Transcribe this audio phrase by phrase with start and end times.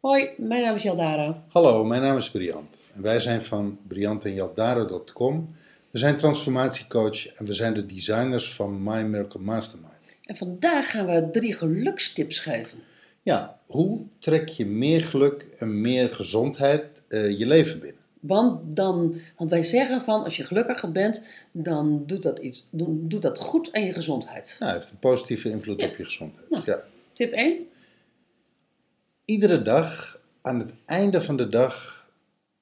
[0.00, 1.44] Hoi, mijn naam is Jaldara.
[1.48, 5.54] Hallo, mijn naam is Briant en wij zijn van briantenjaldaro.com.
[5.90, 10.00] We zijn transformatiecoach en we zijn de designers van My Miracle Mastermind.
[10.22, 12.90] En vandaag gaan we drie gelukstips geven.
[13.22, 18.00] Ja, hoe trek je meer geluk en meer gezondheid eh, je leven binnen?
[18.20, 23.10] Want, dan, want wij zeggen van als je gelukkiger bent, dan doet dat, iets, doet
[23.10, 24.56] doet dat goed aan je gezondheid.
[24.58, 25.86] Het heeft een positieve invloed Ja.
[25.86, 26.50] op je gezondheid.
[26.50, 26.62] Nou.
[26.66, 26.84] Ja.
[27.12, 27.66] Tip 1.
[29.24, 32.04] Iedere dag, aan het einde van de dag,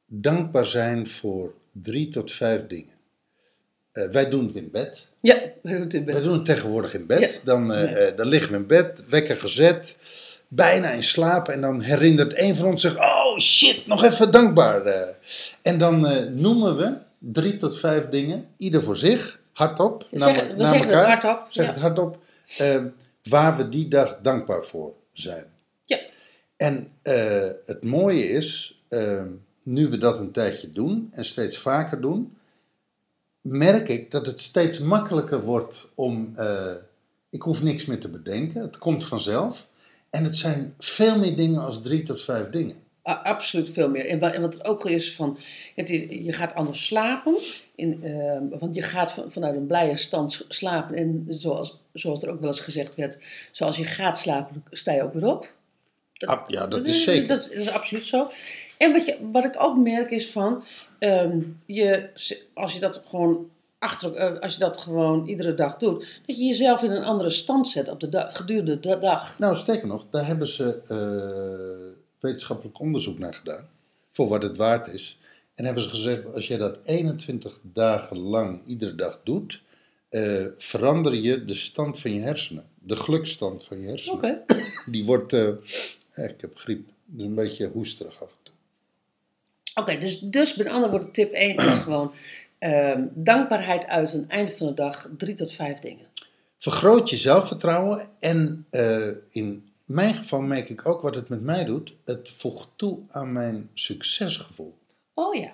[0.06, 2.94] dankbaar zijn voor drie tot vijf dingen.
[3.92, 5.08] Eh, wij doen het in bed.
[5.20, 6.22] Ja, we doen het in Wij bed.
[6.22, 7.20] doen het tegenwoordig in bed.
[7.20, 7.40] Ja.
[7.44, 7.84] Dan, Ja.
[7.86, 9.96] eh, dan liggen we in bed, wekker gezet,
[10.50, 11.48] bijna in slaap.
[11.48, 14.82] En dan herinnert een van ons zich: Oh shit, nog even dankbaar.
[14.82, 15.08] eh.
[15.62, 20.06] En dan eh, noemen we drie tot vijf dingen, ieder voor zich, hardop.
[20.10, 21.06] Zeggen- we zeggen het elkaar.
[21.22, 21.72] hardop, Zeg ja.
[21.72, 22.18] het hardop.
[22.58, 22.84] eh,
[23.22, 25.44] waar we die dag dankbaar voor zijn.
[25.84, 25.98] Ja.
[26.56, 29.22] En eh, het mooie is, eh,
[29.62, 32.36] nu we dat een tijdje doen en steeds vaker doen,
[33.40, 36.32] merk ik dat het steeds makkelijker wordt om.
[36.36, 36.72] eh,
[37.30, 39.68] ik hoef niks meer te bedenken, het komt vanzelf.
[40.10, 42.76] En het zijn veel meer dingen als drie tot vijf dingen.
[43.02, 44.06] Absoluut veel meer.
[44.06, 45.38] En wat, en wat het ook is van,
[45.74, 47.36] het is, je gaat anders slapen.
[47.74, 50.96] In, ehm, want je gaat van, vanuit een blije stand slapen.
[50.96, 53.18] En zoals, zoals er ook wel eens gezegd werd,
[53.52, 55.52] zoals je gaat slapen, sta je ook weer op.
[56.18, 57.26] Ah, ja, dat is zeker.
[57.26, 58.30] Dat, is- dat is absoluut zo.
[58.78, 60.64] En wat, je, wat ik ook merk is van,
[60.98, 62.08] ehm, je,
[62.54, 63.48] als je dat gewoon
[63.80, 67.30] achter, eh, als je dat gewoon iedere dag doet, dat je jezelf in een andere
[67.30, 69.38] stand zet op de dag, gedurende de dag.
[69.38, 73.68] Nou, sterker nog, daar hebben ze eh, wetenschappelijk onderzoek naar gedaan.
[74.10, 75.18] Voor wat het waard is.
[75.54, 79.62] En hebben ze gezegd, als je dat 21 dagen lang iedere dag doet,
[80.08, 82.64] eh, verander je de stand van je hersenen.
[82.78, 84.16] De gelukstand van je hersenen.
[84.16, 84.44] Oké.
[84.86, 88.54] Die wordt, ik heb griep, dus een beetje hoesterig af en toe.
[89.74, 92.12] Oké, dus, dus met andere woorden, tip 1 is gewoon
[92.60, 96.06] ehm, dankbaarheid uit een eind van de dag, drie tot vijf dingen.
[96.58, 101.64] Vergroot je zelfvertrouwen en eh, in mijn geval merk ik ook wat het met mij
[101.64, 101.94] doet.
[102.04, 104.74] Het voegt toe aan mijn succesgevoel.
[105.14, 105.52] Oh ja.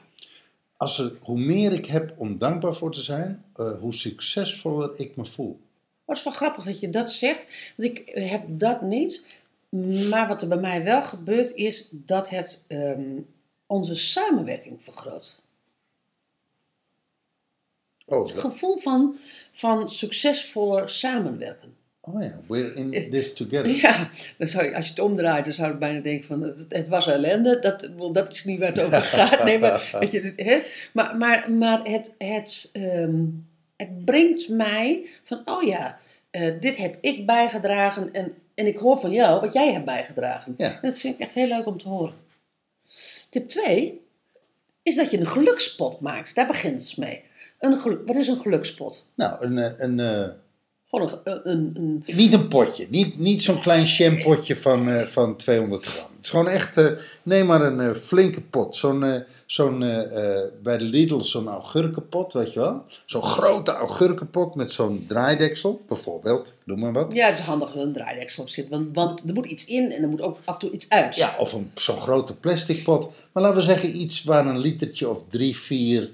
[0.76, 5.16] Als er, hoe meer ik heb om dankbaar voor te zijn, eh, hoe succesvoller ik
[5.16, 5.60] me voel.
[6.04, 7.72] Wat is wel grappig dat je dat zegt.
[7.76, 9.26] Want ik heb dat niet.
[10.10, 13.20] Maar wat er bij mij wel gebeurt is dat het ehm,
[13.66, 15.40] onze samenwerking vergroot.
[18.06, 19.16] Oh, Het gevoel van,
[19.52, 21.74] van succesvoller samenwerken.
[22.00, 23.74] oh ja, we're in this together.
[23.82, 24.08] Ja,
[24.38, 26.88] dan zou je, als je het omdraait, dan zou je bijna denken van het, het
[26.88, 27.58] was ellende.
[27.58, 29.44] Dat, dat is niet waar het over gaat.
[29.44, 30.60] Nee, maar, weet je, dit, hè?
[30.92, 33.24] maar, maar, maar het, het, ehm,
[33.76, 35.98] het brengt mij van, oh ja,
[36.30, 40.54] eh, dit heb ik bijgedragen en, en ik hoor van jou wat jij hebt bijgedragen.
[40.56, 40.72] Ja.
[40.72, 42.14] En dat vind ik echt heel leuk om te horen.
[43.28, 44.00] Tip 2
[44.82, 46.34] is dat je een gelukspot maakt.
[46.34, 47.22] Daar begint het mee.
[47.58, 49.06] Een wat is een gelukspot?
[49.14, 50.28] Nou, een, eh, een, eh,
[50.88, 55.36] Gewoon een, een, een, niet een potje, niet, niet zo'n klein champotje van, eh, van
[55.36, 56.06] 200 gram.
[56.16, 56.90] Het is gewoon echt, eh,
[57.22, 58.76] neem maar een flinke pot.
[58.76, 59.78] Zo'n, zo'n
[60.62, 62.84] bij de Lidl zo'n augurkenpot, weet je wel?
[63.06, 67.12] Zo'n grote augurkenpot met zo'n draaideksel, bijvoorbeeld, noem maar wat.
[67.12, 68.68] Ja, het is handig dat er een draaideksel op zit.
[68.68, 71.16] Want, want er moet iets in en er moet ook af en toe iets uit.
[71.16, 73.12] Ja, of een, zo'n grote plastic pot.
[73.32, 76.10] Maar laten we zeggen iets waar een litertje of drie, vier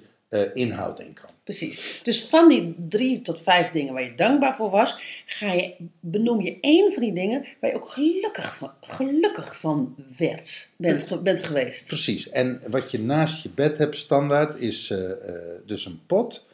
[0.52, 1.30] inhoud in kan.
[1.44, 2.00] Precies.
[2.02, 6.40] Dus van die drie tot vijf dingen waar je dankbaar voor was, ga je, benoem
[6.40, 11.18] je één van die dingen waar je ook gelukkig van, gelukkig van werd, bent, ge-
[11.18, 11.86] bent geweest.
[11.86, 12.28] Precies.
[12.28, 16.44] En wat je naast je bed hebt standaard is eh, eh, dus een pot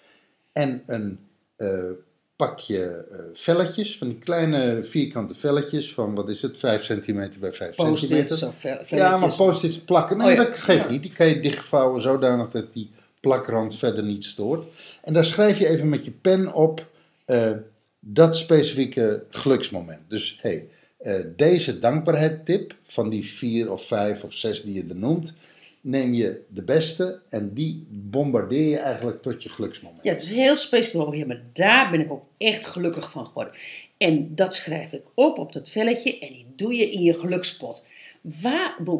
[0.53, 1.19] en een
[1.57, 1.91] eh,
[2.37, 7.75] pakje velletjes, van die kleine vierkante velletjes van, wat is het, 5 centimeter bij 5
[7.77, 8.49] Post-its centimeter.
[8.49, 8.55] of
[8.89, 10.45] vel- Ja, maar post-its plakken, nee, Oh ja.
[10.45, 10.91] dat geeft Ja.
[10.91, 11.03] niet.
[11.03, 14.67] Die kan je dichtvouwen zodanig dat die plakrand verder niet stoort.
[15.03, 16.87] En daar schrijf je even met je pen op
[17.25, 17.53] eh,
[18.01, 20.01] dat specifieke geluksmoment.
[20.09, 20.69] Dus hey,
[20.99, 25.33] eh, deze dankbaarheid tip van die vier of vijf of zes die je er noemt,
[25.81, 30.05] neem je de beste en die bombardeer je eigenlijk tot je geluksmoment.
[30.05, 31.15] Ja, het is heel specifiek.
[31.15, 33.53] Ja, maar daar ben ik ook echt gelukkig van geworden.
[33.97, 37.85] En dat schrijf ik op op dat velletje en die doe je in je gelukspot.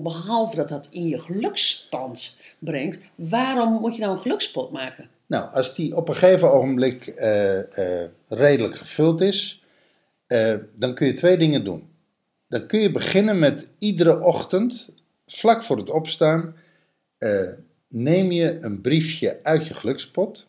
[0.03, 5.09] Behalve dat dat in je geluksstand brengt, waarom moet je nou een gelukspot maken?
[5.29, 9.63] Nou, als die op een gegeven ogenblik eh, eh, redelijk gevuld is,
[10.27, 11.87] eh, dan kun je twee dingen doen.
[12.49, 14.91] dan kun je beginnen met iedere ochtend,
[15.27, 16.55] vlak voor het opstaan,
[17.89, 20.47] neem je een briefje uit je gelukspot.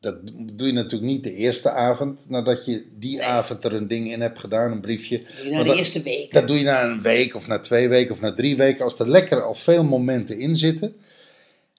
[0.00, 0.16] Dat
[0.52, 4.20] doe je natuurlijk niet de eerste avond, nadat je die avond er een ding in
[4.20, 5.22] hebt gedaan, een briefje.
[5.22, 6.32] Doe je na de eerste week.
[6.32, 8.84] Dat doe je na een week of na twee weken of na drie weken.
[8.84, 10.96] Als er lekker al veel momenten in zitten,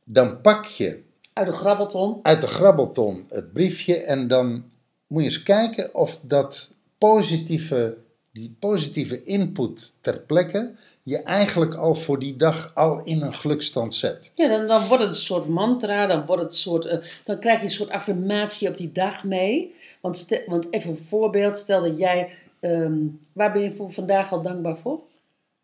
[0.03, 0.99] dan pak je
[1.33, 2.19] Uit de grabbelton.
[2.21, 4.63] uit de grabbelton het briefje en dan
[5.07, 7.97] moet je eens kijken of dat positieve,
[8.31, 10.73] die positieve input ter plekke
[11.03, 14.31] je eigenlijk al voor die dag al in een gelukstand zet.
[14.35, 17.39] Ja, dan, dan wordt het een soort mantra, dan, wordt het een soort, eh, dan
[17.39, 19.75] krijg je een soort affirmatie op die dag mee.
[20.01, 22.29] Want, stel- want even een voorbeeld, stel dat jij,
[22.59, 22.97] ehm,
[23.33, 24.99] waar ben je voor vandaag al dankbaar voor?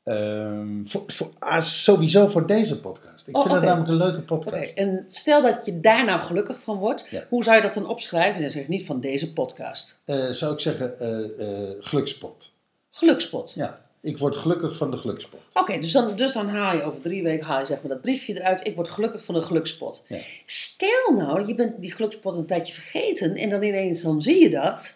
[0.03, 3.27] Ehm, voor, voor, ah, sowieso voor deze podcast.
[3.27, 4.73] Ik Oh, vind dat namelijk een leuke Oké, podcast.
[4.73, 7.23] en stel dat je daar nou gelukkig van wordt, Ja.
[7.29, 8.41] hoe zou je dat dan opschrijven?
[8.41, 9.97] Dan zeg ik niet van deze podcast.
[10.05, 12.53] Eh, zou ik zeggen, eh, gelukspot.
[12.95, 13.53] Gelukspot.
[13.55, 15.39] Ja, ik word gelukkig van de gelukspot.
[15.53, 18.01] Oké, dus, dan, dus dan haal je over drie weken haal je zeg maar dat
[18.01, 18.67] briefje eruit.
[18.67, 20.05] Ik word gelukkig van een gelukspot.
[20.07, 20.17] Ja.
[20.45, 24.49] Stel nou, je bent die gelukspot een tijdje vergeten en dan ineens dan zie je
[24.49, 24.95] dat.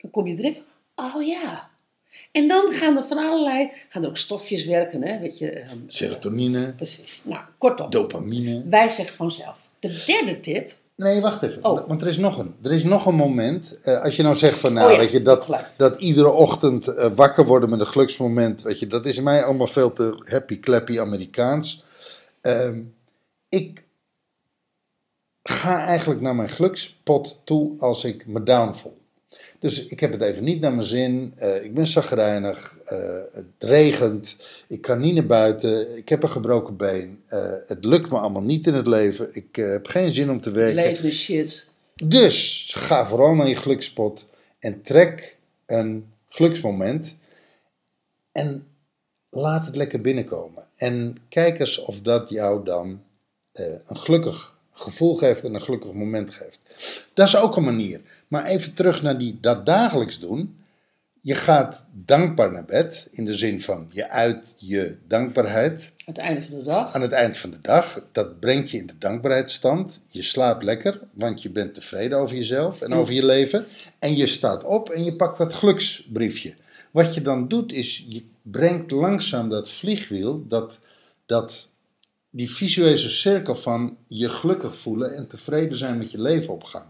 [0.00, 0.60] Dan kom je direct,
[0.94, 1.70] oh ja.
[2.32, 5.50] En dan gaan er van allerlei, gaan er ook stofjes werken, hè, weet je.
[5.50, 7.24] ehm, Serotonine, precies.
[7.24, 7.90] Nou, kortom.
[7.90, 8.62] dopamine.
[8.68, 9.58] Wij zeggen vanzelf.
[9.78, 11.64] De derde tip, Nee, wacht even.
[11.64, 11.88] Oh.
[11.88, 12.54] Want er is nog een.
[12.62, 13.78] Er is nog een moment.
[13.82, 16.86] eh, als je nou zegt van, nou, Oh ja, weet je, dat, dat iedere ochtend
[16.88, 20.60] eh, wakker worden met een geluksmoment, weet je, dat is mij allemaal veel te happy
[20.60, 21.84] clappy Amerikaans.
[22.40, 22.82] Ehm,
[23.48, 23.84] ik
[25.42, 28.98] ga eigenlijk naar mijn gelukspot toe als ik me down voel.
[29.60, 31.32] Dus ik heb het even niet naar mijn zin.
[31.36, 32.76] eh, ik ben zagrijnig.
[32.84, 34.36] eh, het regent.
[34.68, 35.96] Ik kan niet naar buiten.
[35.96, 37.22] Ik heb een gebroken been.
[37.26, 39.28] eh, het lukt me allemaal niet in het leven.
[39.32, 40.74] Ik heb geen zin om te werken.
[40.82, 41.68] leven is shit.
[42.04, 44.26] Dus ga vooral naar je gelukspot
[44.58, 45.36] en trek
[45.66, 47.14] een geluksmoment
[48.32, 48.66] en
[49.30, 50.64] laat het lekker binnenkomen.
[50.76, 53.02] En kijk eens of dat jou dan
[53.52, 56.60] een gelukkig gevoel geeft en een gelukkig moment geeft.
[57.14, 58.00] Dat is ook een manier.
[58.28, 60.56] Maar even terug naar die, dat dagelijks doen.
[61.20, 66.18] Je gaat dankbaar naar bed, in de zin van je uit je dankbaarheid Aan het
[66.18, 66.94] einde van de dag.
[66.94, 68.04] aan het eind van de dag.
[68.12, 70.00] Dat brengt je in de dankbaarheidsstand.
[70.08, 73.66] Je slaapt lekker, want je bent tevreden over jezelf en over je leven.
[73.98, 76.54] En je staat op en je pakt dat geluksbriefje.
[76.90, 80.78] Wat je dan doet is, je brengt langzaam dat vliegwiel, dat,
[81.26, 81.68] dat,
[82.36, 86.86] die visuele cirkel van je gelukkig voelen en tevreden zijn met je leven op gang.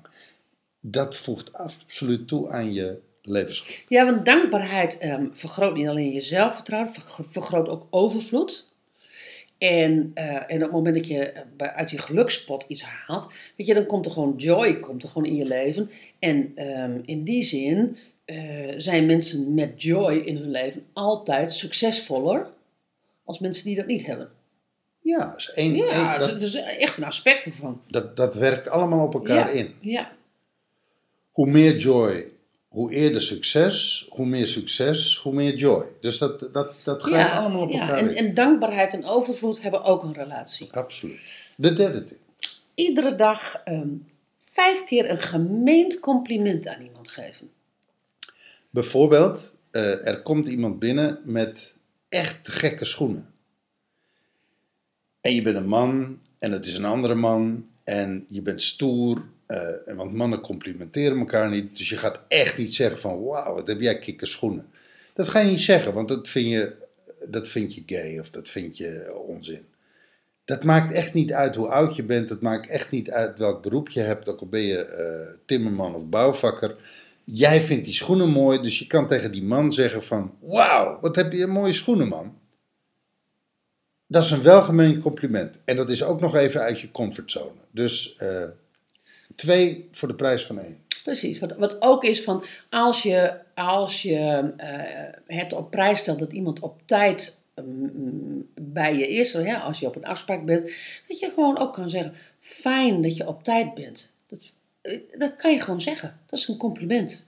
[0.81, 3.85] Dat voegt absoluut toe aan je levensgeluk.
[3.89, 8.69] Ja, want dankbaarheid ehm, vergroot niet alleen je zelfvertrouwen, vergro- vergroot ook overvloed.
[9.59, 13.67] En, eh, en op het moment dat je eh, uit je gelukspot iets haalt, weet
[13.67, 15.91] je, dan komt er gewoon joy komt er gewoon in je leven.
[16.19, 22.47] En ehm, in die zin eh, zijn mensen met joy in hun leven altijd succesvoller
[23.25, 24.31] als mensen die dat niet hebben.
[25.07, 27.83] Ja, dat is één, Ja, één- dat, is echt een aspect ervan.
[27.89, 29.75] dat, dat werkt allemaal op elkaar ja, in.
[29.81, 30.13] Ja,
[31.31, 32.29] hoe meer joy,
[32.69, 35.89] hoe eerder succes, hoe meer succes, hoe meer joy.
[36.01, 38.17] Dus dat, dat, dat gaat ja, allemaal op elkaar En, in.
[38.27, 40.73] en dankbaarheid en overvloed hebben ook een relatie.
[40.73, 41.21] Absoluut.
[41.57, 42.19] De derde tip.
[42.75, 43.89] iedere dag ehm,
[44.39, 47.51] vijf keer een gemeend compliment aan iemand geven.
[48.71, 51.75] Bijvoorbeeld, eh, er komt iemand binnen met
[52.09, 53.35] echt gekke schoenen.
[55.27, 59.23] En je bent een man en het is een andere man en je bent stoer.
[59.47, 61.77] eh, want mannen complimenteren elkaar niet.
[61.77, 64.67] Dus je gaat echt niet zeggen van wauw, wat heb jij kikke schoenen.
[65.15, 66.73] Dat ga je niet zeggen, want dat vind je,
[67.29, 69.67] dat vind je gay of dat vind je onzin.
[70.45, 72.29] Dat maakt echt niet uit hoe oud je bent.
[72.29, 74.29] Dat maakt echt niet uit welk beroep je hebt.
[74.29, 76.77] Ook al ben je eh, timmerman of bouwvakker.
[77.25, 80.35] Jij vindt die schoenen mooi, dus je kan tegen die man zeggen van...
[80.41, 82.35] Wauw, wat heb je mooie schoenen, man.
[84.07, 85.61] Dat is een welgemeend compliment.
[85.65, 87.61] En dat is ook nog even uit je comfortzone.
[87.71, 88.45] Dus eh,
[89.35, 90.79] twee voor de prijs van één.
[91.03, 96.19] Precies, wat, wat ook is van als je, als je eh, het op prijs stelt
[96.19, 100.63] dat iemand op tijd mm, bij je is, hè, als je op een afspraak bent,
[101.09, 104.13] dat je gewoon ook kan zeggen, fijn dat je op tijd bent.
[104.27, 106.19] Dat, eh, dat kan je gewoon zeggen.
[106.27, 107.25] Dat is een compliment.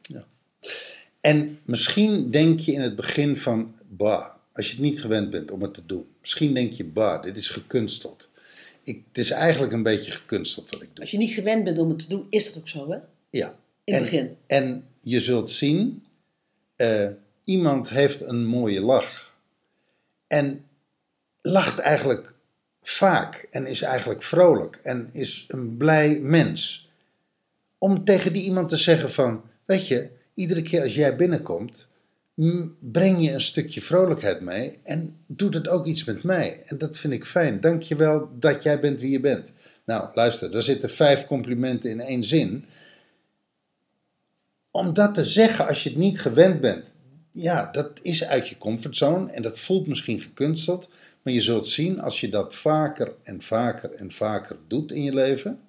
[1.20, 3.74] En misschien denk je in het begin van...
[3.88, 4.26] Bah,
[4.58, 6.06] als je het niet gewend bent om het te doen.
[6.20, 8.30] Misschien denk je, bah, dit is gekunsteld.
[8.82, 11.00] Ik, het is eigenlijk een beetje gekunsteld wat ik doe.
[11.00, 12.98] Als je niet gewend bent om het te doen, is dat ook zo, hè?
[13.30, 13.58] Ja.
[13.84, 14.36] In en, het begin.
[14.46, 16.06] En je zult zien,
[16.76, 17.08] eh,
[17.44, 19.36] iemand heeft een mooie lach.
[20.26, 20.64] En
[21.42, 22.32] lacht eigenlijk
[22.82, 26.88] vaak en is eigenlijk vrolijk en is een blij mens.
[27.78, 31.87] Om tegen die iemand te zeggen van, weet je, iedere keer als jij binnenkomt,
[32.80, 36.62] breng je een stukje vrolijkheid mee en doet het ook iets met mij.
[36.64, 37.60] En dat vind ik fijn.
[37.60, 39.52] Dank je wel dat jij bent wie je bent.
[39.84, 42.64] Nou, luister, er zitten vijf complimenten in één zin.
[44.70, 46.94] Om dat te zeggen als je het niet gewend bent,
[47.32, 50.88] ja, dat is uit je comfortzone en dat voelt misschien gekunsteld.
[51.22, 55.14] Maar je zult zien, als je dat vaker en vaker en vaker doet in je
[55.14, 55.60] leven,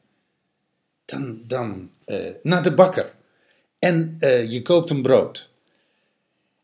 [1.06, 3.14] dan, dan eh, naar de bakker.
[3.80, 5.50] En eh, je koopt een brood.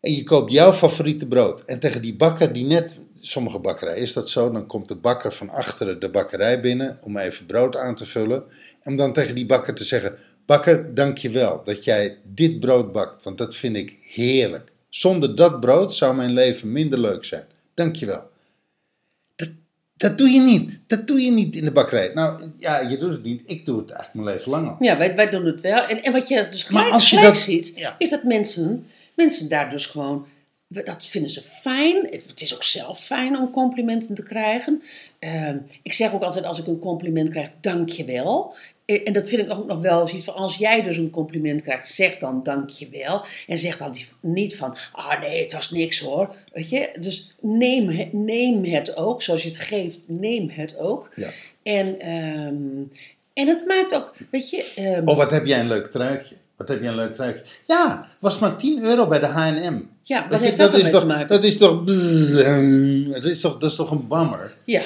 [0.05, 1.63] En je koopt jouw favoriete brood.
[1.63, 5.33] En tegen die bakker die net, sommige bakkerijen is dat zo, dan komt de bakker
[5.33, 8.43] van achteren de bakkerij binnen om even brood aan te vullen.
[8.81, 12.59] En om dan tegen die bakker te zeggen, bakker, dank je wel dat jij dit
[12.59, 14.71] brood bakt, want dat vind ik heerlijk.
[14.89, 17.45] Zonder dat brood zou mijn leven minder leuk zijn.
[17.73, 18.23] Dank je wel.
[19.35, 19.49] Dat,
[19.97, 20.79] dat doe je niet.
[20.87, 22.11] Dat doe je niet in de bakkerij.
[22.13, 23.41] Nou, ja, je doet het niet.
[23.45, 24.75] Ik doe het eigenlijk mijn leven lang al.
[24.79, 25.83] Ja, wij, wij doen het wel.
[25.85, 27.95] En, en wat je dus gelijk, als je gelijk dat- ziet, ja.
[27.97, 30.25] is dat mensen, mensen daar dus gewoon,
[30.67, 32.07] dat vinden ze fijn.
[32.11, 34.81] Het is ook zelf fijn om complimenten te krijgen.
[35.19, 38.55] Ehm, ik zeg ook altijd als ik een compliment krijg, dank je wel.
[38.85, 41.61] Eh, En dat vind ik ook nog wel zoiets van, als jij dus een compliment
[41.61, 43.25] krijgt, zeg dan dank je wel.
[43.47, 46.35] En zeg dan niet van, ah nee, het was niks hoor.
[46.53, 51.11] Weet je, dus neem, het- neem het ook, zoals je het geeft, neem het ook.
[51.15, 51.29] Ja.
[51.63, 52.81] En, ehm,
[53.33, 54.71] en het maakt ook, weet je...
[54.75, 56.35] ehm, Of wat heb jij een leuk truitje?
[56.57, 57.43] Wat heb je een leuk truitje?
[57.65, 59.81] Ja, was maar 10 euro bij de H&M.
[60.03, 61.27] Ja, wat je, heeft dat, is toch, te maken?
[61.27, 61.83] Dat is toch...
[63.13, 64.53] Dat is toch, dat is toch een bammer?
[64.63, 64.81] Ja.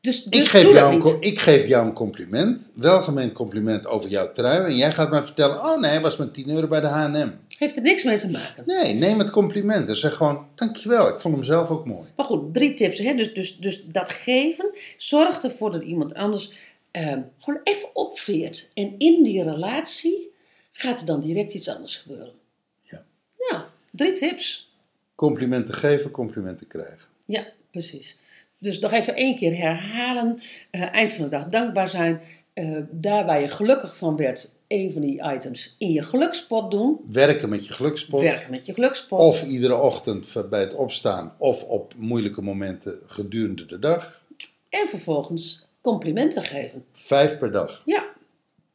[0.00, 4.10] Dus, dus Ik geef, jou dat een, ik geef jou een compliment, welgemeend compliment over
[4.10, 4.64] jouw trui.
[4.64, 7.30] En jij gaat mij vertellen, oh nee, was maar 10 euro bij de H&M.
[7.58, 8.62] Heeft er niks mee te maken.
[8.66, 12.08] Nee, neem het compliment en zeg gewoon, dankjewel, ik vond hem zelf ook mooi.
[12.16, 12.98] Maar goed, drie tips.
[12.98, 13.14] Hè?
[13.14, 16.52] Dus, dus, dus dat geven zorgt ervoor dat iemand anders
[16.90, 18.70] ehm, gewoon even opveert.
[18.74, 20.32] En in die relatie
[20.76, 22.32] gaat er dan direct iets anders gebeuren.
[22.80, 23.04] Ja.
[23.50, 24.72] Ja, drie tips.
[25.14, 27.08] Complimenten geven, complimenten krijgen.
[27.24, 28.18] Ja, precies.
[28.58, 30.42] Dus nog even één keer herhalen.
[30.70, 32.20] Eh, eind van de dag dankbaar zijn.
[32.52, 37.00] Eh, daar waar je gelukkig van werd, een van die items in je gelukspot doen.
[37.10, 38.20] Werken met je gelukspot.
[38.20, 39.18] Werken met je gelukspot.
[39.18, 44.22] Of iedere ochtend bij het opstaan of op moeilijke momenten gedurende de dag.
[44.68, 46.84] En vervolgens complimenten geven.
[46.92, 47.82] Vijf per dag.
[47.84, 48.12] Ja,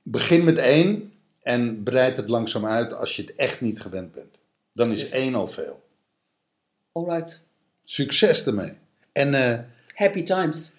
[0.03, 1.13] Begin met één
[1.49, 4.39] en breid het langzaam uit als je het echt niet gewend bent.
[4.73, 5.09] Dan is Yes.
[5.11, 5.83] één al veel.
[6.91, 7.41] alright.
[7.83, 8.77] Succes ermee.
[9.11, 9.59] En, eh,
[9.95, 10.71] Happy times.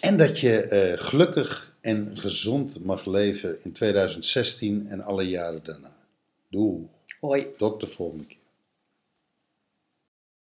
[0.00, 5.96] en dat je eh, gelukkig en gezond mag leven in 2016 en alle jaren daarna.
[6.50, 6.88] Doei.
[7.20, 7.46] Hoi.
[7.56, 8.37] Tot de volgende keer.